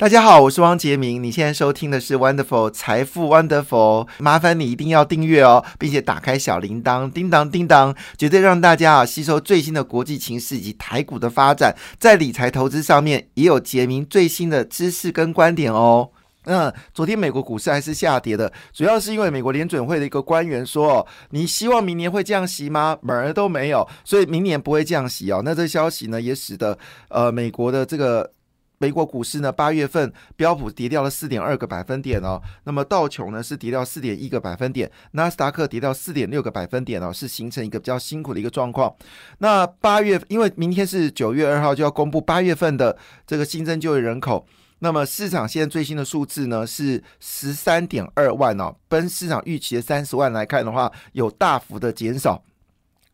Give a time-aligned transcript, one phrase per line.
[0.00, 1.22] 大家好，我是汪杰明。
[1.22, 16.08] 你现在收听的是 Wonderful 财富 Wonderful，麻烦你一定要订阅哦，并且打开小铃铛，叮当叮当，绝对让大家啊吸收最新的国际情势以及台股的发展，在理财投资上面也有杰明最新的知识跟观点哦。
[16.44, 22.96] 那昨天美国股市还是下跌的，主要是因为美国联准会的一个官员说：“哦，你希望明年会降息吗？
[23.02, 26.78] 门儿都没有，所以明年不会降息哦。”那这消息呢，也使得
[27.10, 28.32] 呃美国的这个。
[28.80, 38.96] 美国股市呢，八月份标普跌掉了四点二个百分点哦，那么道琼呢是跌掉四点一个百分点，纳斯达克跌掉四点六个百分点哦，是形成一个比较辛苦的一个状况。
[39.36, 44.46] 那八月，因为明天是九月二号就要公布八月份的这个新增就业人口，
[44.78, 52.42] 那么市场现在最新的数字呢是十三点二万哦，跟市场预期的三十万来看的话，有大幅的减少。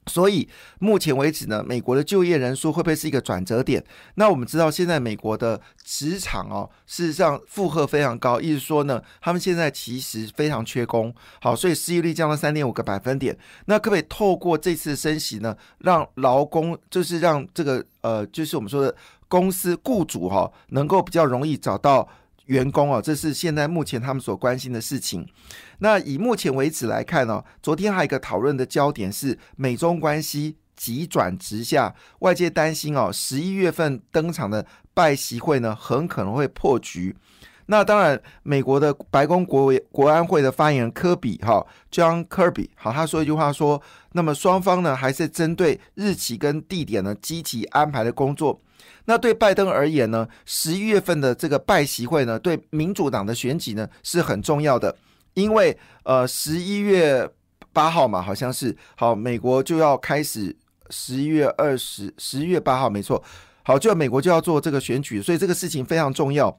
[0.07, 3.85] 所以目前为止呢，美国的就业人数会不会是一个转折点？
[4.15, 11.13] 那我们知道，现在美国的职场哦，事实上负荷非常高，意思说呢，他们现在其实非常缺工。
[11.41, 13.37] 好，所以失业率降到三点五个百分点。
[13.65, 18.95] 那可不可以透过这次升息呢，让劳工就是让这个呃，就是我们说的
[19.27, 22.09] 公司雇主哈，能够比较容易找到。
[22.47, 25.27] 员工哦，这是现在目前他们所关心的事情。
[25.79, 37.17] 那以目前为止来看呢，昨天还有一个讨论的焦点是美中关系急转直下，外界担心哦，十一月份登场的拜习会呢，很可能会破局。
[37.67, 48.61] 那当然，美国的白宫国委国安会的发言人科比哈，John Kirby，好，他说一句话说，那么双方呢，还是针对日期跟地点呢，积极安排的工作。
[49.07, 54.95] 那对拜登而言呢，十一月份的这个拜习会呢，对民主党的选举呢是很重要的，
[55.35, 57.29] 因为呃十一月
[57.73, 60.57] 八号嘛，好像是好，美国就要开始
[60.91, 63.23] 十一月二十，十一月八号没错，
[63.65, 66.57] 好，就美国就要做这个选举，所以这个事情非常重要，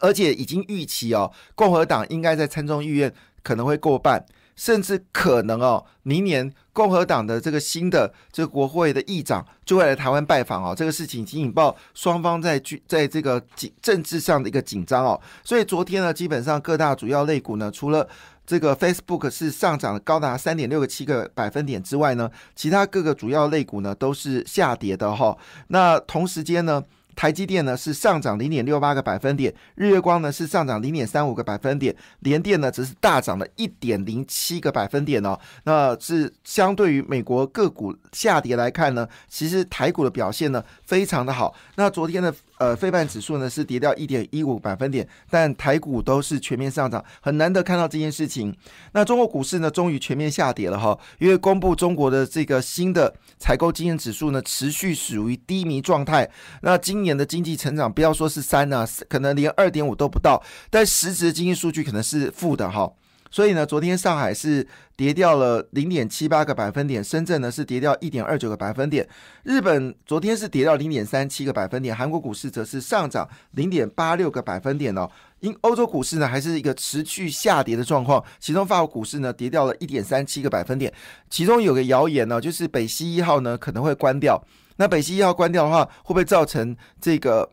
[0.00, 4.24] 而且已经预期哦，共和党应该在参众议院可能会过半。
[4.54, 18.06] 甚至可能哦，明年共和党的这个新的这个国会的议长就会来台湾拜访哦，这个事情已经引爆双方在军在这个紧政治上的一个紧张哦，所以昨天呢，基本上各大主要类股呢，除了
[18.46, 25.36] 这个 Facebook 是上涨高达三点六个七个百分点之外呢，其他各个主要类股呢都是下跌的哈。
[25.68, 26.84] 那同时间呢？
[27.14, 35.38] 台积电呢是上涨零点六八个百分点，日月光呢是上涨零点三五个百分点，联电呢则是大涨了一点零七个百分点哦。
[35.64, 41.54] 那是相对于美国个股下跌来看呢，其实台股的表现呢非常的好。
[41.76, 42.34] 那昨天的。
[42.62, 48.56] 呃，非半指数呢是跌掉一点一五百分点，但台股都是全面上涨，很难得看到这件事情。
[48.92, 56.30] 那中国股市呢，终于全面下跌了哈，因为公布中国的这个新的采购经验指数呢，持续属于低迷状态。
[56.60, 60.40] 那今年的经济成长，不要说是三啊，可能连二点五都不到，
[60.70, 62.88] 但实质经济数据可能是负的哈。
[63.32, 69.08] 所以呢，昨天上海是跌掉了零点七八个百分点，深圳呢是跌掉一点二九个百分点，
[69.42, 75.10] 日本昨天是跌掉零点三七个百分点，韩国股市则是上涨零点八六个百分点哦。
[75.40, 80.92] 因欧洲股市呢还是一个持续下跌的状况，其中法国股市呢跌掉了一点三七个百分点，
[81.30, 84.40] 其中有个谣言呢，就是北溪一号呢可能会关掉，
[84.76, 87.48] 那北溪一号关掉的话，会不会造成这个？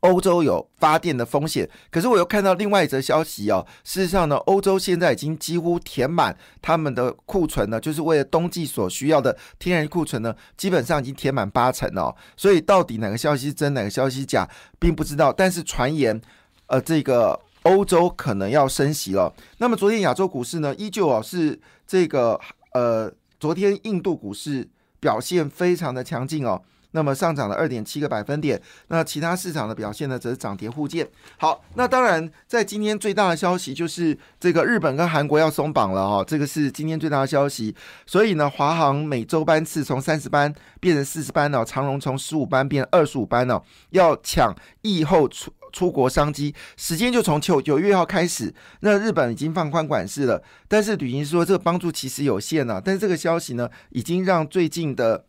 [0.00, 3.66] 欧洲有发电的风险，可是我又看到另外一则消息哦。
[3.82, 12.14] 事实上呢，欧洲现在已经几乎填满他们的库存呢，就是为了冬季所需要的天然库存呢，基本上已经填满八成哦。
[12.36, 14.48] 所以到底哪个消息真，哪个消息假，
[14.78, 15.32] 并不知道。
[15.32, 16.20] 但是传言，
[16.66, 19.32] 呃，这个欧洲可能要升息了。
[19.58, 22.38] 那么昨天亚洲股市呢，依旧哦是这个
[22.74, 24.68] 呃，昨天印度股市
[25.00, 26.62] 表现非常的强劲哦。
[26.96, 28.58] 那么上涨了二点七个百分点，
[28.88, 31.06] 那其他市场的表现呢，则是涨跌互见。
[31.36, 37.76] 好，那当然在今天最大的消息就是这个日本跟韩国要松绑了哈，这个是今天最大的消息。
[38.06, 48.54] 所以呢，华航每周班次从三十班变成四十班了，长荣从十五班变二十五班了，要抢疫后出出国商机，时间就从九九月号开始。
[48.80, 52.80] 那日本已经放宽管制了，但是旅行说这个帮助其实有限了。
[52.82, 55.26] 但是这个消息呢，已经让最近的。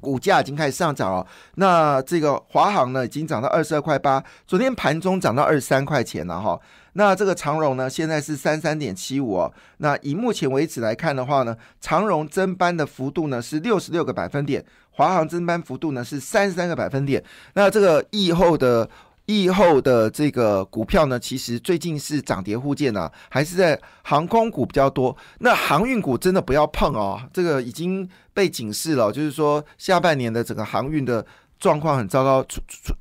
[0.00, 1.26] 股价已经开始上涨了，
[1.56, 6.60] 那这个华航呢，已经涨到二十二块八，昨天盘中涨到二十三块钱了哈。
[6.92, 9.52] 那这个长荣呢，现在是三三点七五哦。
[9.78, 17.22] 那以目前为止来看的话呢，长荣增班的幅度呢是六十六个百分点，华航增班幅度呢是三十三个百分点。
[17.54, 18.88] 那这个疫后的。
[19.26, 25.16] 疫后的这个股票呢，其实最近是涨跌互见啊，还是在航空股比较多。
[25.40, 31.24] 那航运股真的不要碰哦，这个已经被警示了，就是说下半年的整个航运的
[31.58, 32.46] 状况很糟糕，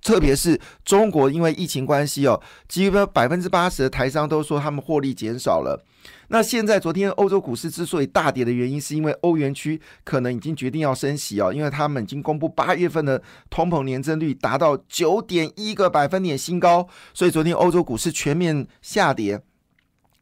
[0.01, 5.83] 特别是中国因为疫情关系哦，几乎百分之八十的台商都说他们获利减少了。
[6.27, 19.41] 那现在昨天欧洲股市之所以大跌的原因，是因为欧元区可能已经决定要升息哦，因为他们已经公布八月份的通膨年增率达到九点一个百分点新高，所以昨天欧洲股市全面下跌。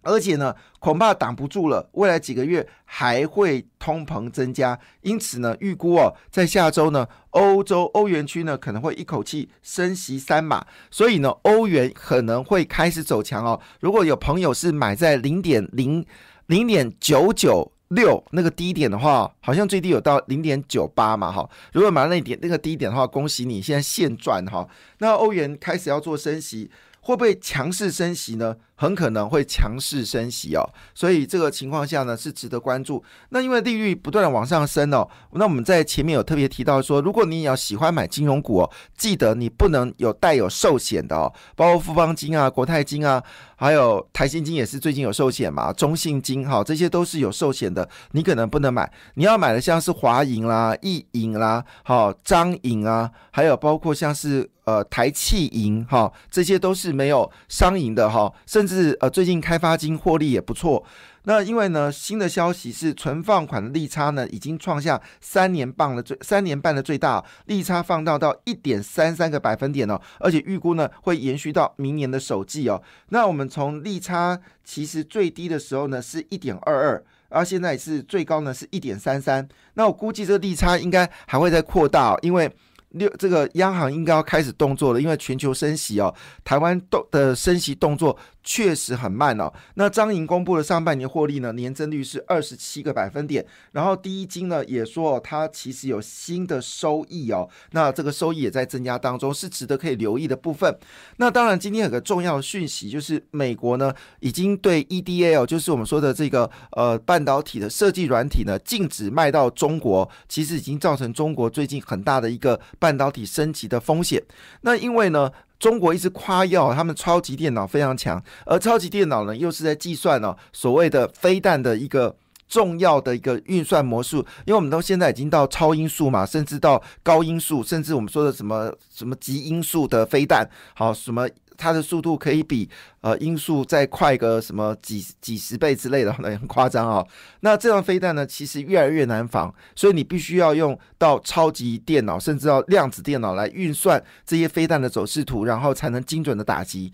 [0.03, 13.59] 而且呢，恐怕挡不住了，未来几个月还会通膨增加，因此呢，预估哦，在下周呢，欧洲欧元区呢可能会一口气升息三码，所以呢，欧元可能会开始走强哦。
[13.79, 16.05] 如果有朋友是买在零点零
[16.45, 21.49] 零点九九六那个低点的话，好像最低有到零点九八嘛，哈。
[21.71, 24.67] 如果买那点那个低点的话，恭喜你现在现赚哈。
[24.99, 26.69] 那欧元开始要做升息。
[27.05, 28.55] 会不会强势升息呢？
[28.83, 33.01] 很可能会强势升息哦，所以这个情况下呢是值得关注。
[33.29, 43.23] 那因为利率不断的往上升哦，那我们在前面有特别提到说，如果你要喜欢买金融股哦，记得你不能有带有寿险的哦，包括富邦金啊、国泰金啊，
[43.55, 48.91] 还有台新金也是最近有寿险嘛，中信金哈，这些都是有寿险的，你可能不能买。
[49.13, 54.49] 你要买的像是华银啦、易银啦、好张银啊，还有包括像是。
[54.65, 60.83] 呃，台气银哈，这些都是没有商银的哈，甚至至呃，最近开发金获利也不错。
[61.25, 72.81] 那因为呢，新的消息是存放款的利差呢，已经创下三年半的最三年半的最大利差，放大到一点三三个百分点哦，而且预估呢会延续到明年的首季哦。
[73.09, 79.47] 那我们从利差其实最低的时候呢是一点二二，而现在是最高呢是一点三三。
[79.75, 82.51] 那我估计这个利差应该还会再扩大，因为。
[82.93, 88.15] 六这个央行应该要开始动作了，因为全球升息哦，台湾动的升息动作。
[88.43, 89.51] 确实很慢哦。
[89.75, 93.45] 那张营公布的上半年获利呢，年增率是二十七个百分点。
[93.71, 97.49] 然后第一金呢也说，它其实有新的收益哦。
[97.71, 100.77] 那这个收益也在增加当中，是值得可以留意的部分。
[101.17, 110.09] 那当然，今天有个重要的讯息，就是美国呢已经对 EDA，就是我们说的这个呃半导体的设计软体呢，禁止卖到中国。
[110.27, 114.21] 其实已经造成中国最近很大的一个半导体升级的风险。
[114.61, 115.31] 那因为呢。
[115.63, 122.13] 中国一直夸耀他们超级电脑非常强，而超级电脑呢，又是在计算呢所谓的飞弹的一个
[122.49, 131.29] 重要的一个运算模式，因为我们到现在已经到超音速嘛，甚至到高音速，甚至我们说的什么什么极音速的飞弹，好什么。
[131.57, 132.69] 它的速度可以比
[133.01, 137.05] 呃音速再快个什么几几十倍之类的，那很夸张啊。
[137.41, 146.91] 那这样飞弹呢，其实越来越难防，所以你必须要用到超级电脑，甚至到量子电脑来运算这些飞弹的走势图，然后才能精准的打击。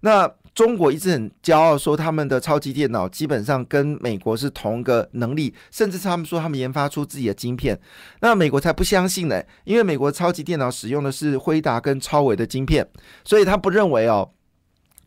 [0.00, 7.78] 那中国一直很骄傲说他们的超级电脑基本上跟美国是同一个能力，甚至他们说他们研发出自己的晶片，
[8.20, 12.86] 那美国才不相信呢，因为美国超级电脑使用的是辉达跟超伟的晶片，
[13.24, 14.30] 所以他不认为哦。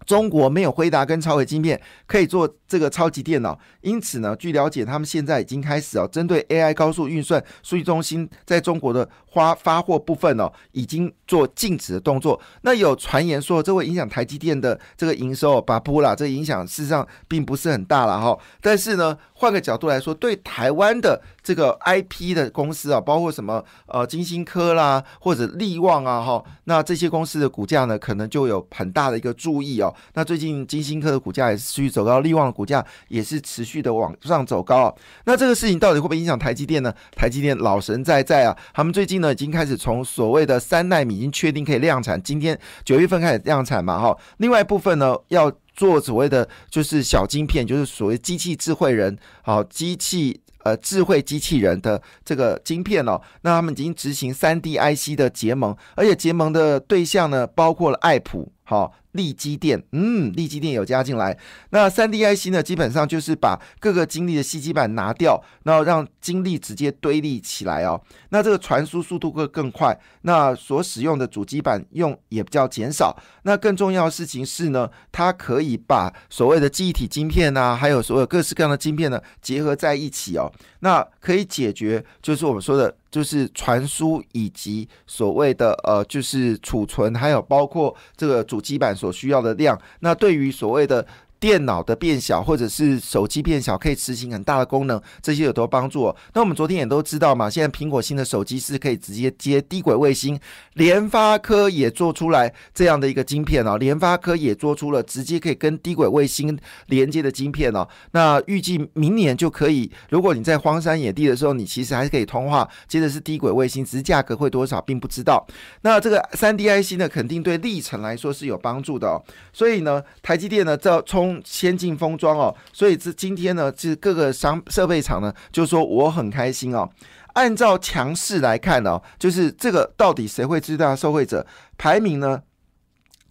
[0.05, 12.39] 中国没有辉达跟超微晶片可以做这个超级电脑，因此呢，据了解，他们现在已经开始哦，针对 AI 高速运算数据中心在中国的发发货部分哦，已经做禁止的动作。
[12.61, 18.37] 那有传言说，这会影响台积电的这个营收哦，把不啦，这影响事实上并不是很大了哈。
[18.61, 29.93] 但是呢，换个角度来说，对台湾的这个 IP 的公司啊，包括什么呃金星科啦，或者力旺啊哈，那这些公司的股价呢，可能就有很大的一个注意哦。
[30.15, 34.93] 那最近金星科的股价也是持续走高，力旺的股价也是持续的往上走高。
[35.25, 36.91] 那这个事情到底会不会影响台积电呢？
[37.15, 44.17] 台积电老神在在啊，他们最近呢已经开始从所谓的三纳米已经确定可以量产，今天九月份开始量产嘛哈。
[44.37, 53.21] 另外一部分呢要做所谓的就是小晶片，就是所谓机器智慧人，好机器呃智慧机器人的这个晶片哦。
[53.43, 58.93] 那他们已经执行三 D IC 的结盟，而且结盟的对象呢包括了爱普，好。
[59.15, 61.37] 立基电，嗯，立基电有加进来。
[61.71, 67.99] 那三 D IC 呢，基本上就是把各个晶粒的吸基板拿掉，然后让晶粒直接堆立起来哦。
[68.29, 73.15] 那这个传输速度会更快，那所使用的主机板用也比较减少。
[73.43, 80.51] 那更重要的事情是呢，它可以把所谓的记忆体晶片啊，还有所有各式各样的晶片呢结合在一起哦。
[80.79, 82.95] 那可以解决就是我们说的。
[83.15, 89.79] 就是传输以及所谓的呃，就是储存，还有包括这个主机板所需要的量。
[90.01, 91.07] 那对于所谓的
[91.39, 96.13] 电脑的变小，或者是手机变小，可以执行很大的功能，这些有多帮助？
[96.33, 100.39] 那我们昨天也都知道嘛，现在苹果新的手机是可以直接接低轨卫星，
[100.73, 107.87] 联发科也做出来这样的一个晶片哦，联发科也做出了直接可以跟低轨卫星连接的晶片哦。
[108.11, 115.45] 那预计明年就可以，如果你在荒山野地的时候，你其实还是可以通话，接着是低轨卫星，只是价格会多少并不知道。
[115.81, 119.21] 那这个三 D IC 呢，肯定对历程来说是有帮助的哦。
[119.53, 121.01] 所以呢，台积电呢，这
[121.43, 126.89] 先进封装哦，所以这今天呢，其实各个商设备厂呢，就说我很开心哦。
[127.33, 131.45] 按照强势来看哦，就是这个到底谁会最大受惠者？
[131.77, 132.41] 排名呢，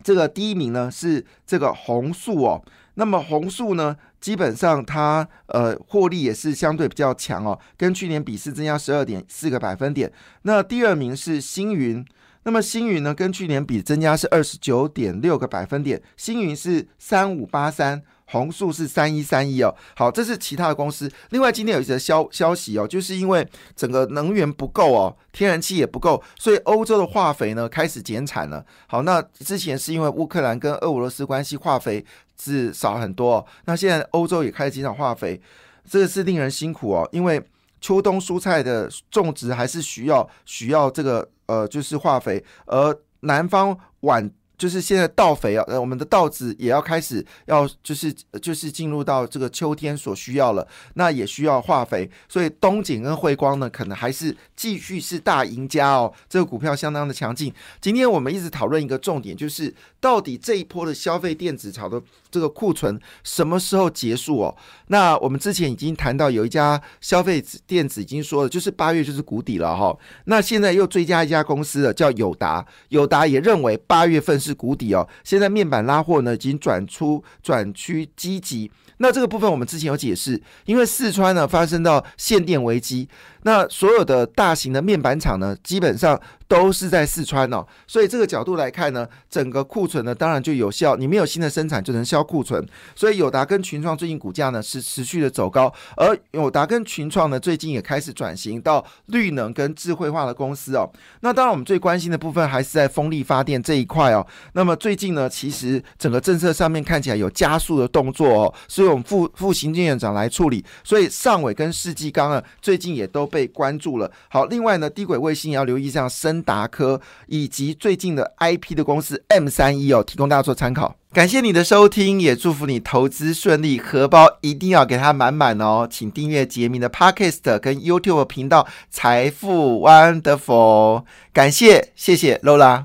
[0.03, 2.63] 这个第一名呢是这个红素哦。
[2.95, 10.13] 那么红素呢，基本上它呃获利也是相对比较强哦，跟去年比是增加十二点四个百分点。
[10.43, 12.05] 那第二名是星云。
[12.45, 19.75] 那么星云呢，跟去年比增加是二十九点六个百分点，星云是三五八三，红树是三一三一哦。
[19.97, 21.11] 好，这是其他的公司。
[21.31, 28.65] 另外今天有一则消消息哦，就是因为整个能源不够哦，天然气也不够，所以欧洲的化肥呢开始减产了。
[28.87, 32.05] 好，那之前是因为乌克兰跟俄罗斯关系，化肥
[32.39, 33.45] 是少很多。
[33.65, 35.41] 那现在欧洲也开始减少化肥，
[35.89, 37.43] 这个是令人辛苦哦，因为
[37.81, 41.27] 秋冬蔬菜的种植还是需要需要这个。
[41.47, 57.53] 呃，就是化肥，而南方晚就是现在稻肥啊，呃，我们的稻子也要开始要就是就是进入到这个秋天所需要了，那也需要化肥，所以东景跟汇光呢，可能还是继续是大赢家哦，这个股票相当的强劲。
[57.81, 62.03] 今天我们一直讨论一个重点，就是到底这一波的消费电子潮的。
[62.35, 64.57] 这个库存什么时候结束哦？
[64.89, 69.97] 那我们之前已经谈到，有一家消费电子已经说了，就是八月就是谷底了哈。
[70.25, 72.67] 那现在又追加一家公司了，叫友达。
[72.89, 75.09] 友达也认为八月份是谷底哦。
[75.25, 78.71] 现在面板拉货呢，已经转出转趋积极。
[78.99, 83.09] 那这个部分我们之前有解释，因为四川呢发生到限电危机，
[83.45, 86.21] 那所有的大型的面板厂呢，基本上。
[86.47, 92.65] 都是在四川哦，所以这个角度来看呢，整个库存呢当然就有效，你没有新的生产就能销库存。
[92.95, 100.89] 所以友达跟群创最近股价呢是持续的走高，而友达跟群创呢最近也开始转型到绿能跟智慧化的公司哦。
[101.21, 104.25] 那当然我们最关心的部分还是在风力发电这一块哦。
[104.53, 110.63] 那么最近呢，其实整个政策上面看起来有加速的动作哦，所以我们副副行政院长来处理。
[110.85, 114.09] 所以上尾跟世纪钢呢最近也都被关注了。
[114.29, 116.45] 好，另外呢低轨卫星也要留意这样深。
[116.45, 120.95] 达科以及最近的 IP 的公司 M 三一哦，提供大家做参考。
[121.11, 125.89] 感谢你的收听，也祝福你投资顺利，荷包一定要给它满满哦。
[125.91, 131.05] 请订阅杰明的 Podcast 跟 YouTube 频道财富 Wonderful。
[131.33, 132.85] 感谢，谢谢 Lola。